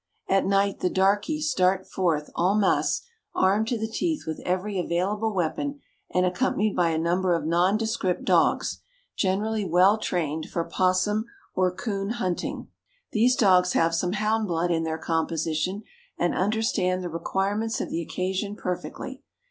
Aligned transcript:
At 0.27 0.47
night 0.47 0.79
the 0.79 0.89
darkies 0.89 1.51
start 1.51 1.85
forth 1.85 2.31
en 2.35 2.59
masse, 2.59 3.03
armed 3.35 3.67
to 3.67 3.77
the 3.77 3.87
teeth 3.87 4.25
with 4.25 4.41
every 4.43 4.79
available 4.79 5.31
weapon, 5.31 5.79
and 6.09 6.25
accompanied 6.25 6.75
by 6.75 6.89
a 6.89 6.97
number 6.97 7.35
of 7.35 7.45
nondescript 7.45 8.25
dogs, 8.25 8.81
generally 9.15 9.63
well 9.63 9.99
trained 9.99 10.49
for 10.49 10.63
'possum 10.63 11.25
or 11.53 11.71
coon 11.71 12.13
hunting. 12.17 12.69
"These 13.11 13.35
dogs 13.35 13.73
have 13.73 13.93
some 13.93 14.13
hound 14.13 14.47
blood 14.47 14.71
in 14.71 14.85
their 14.85 14.97
composition, 14.97 15.83
and 16.17 16.33
understand 16.33 17.03
the 17.03 17.09
requirements 17.09 17.79
of 17.79 17.91
the 17.91 18.01
occasion 18.01 18.55
perfectly. 18.55 19.21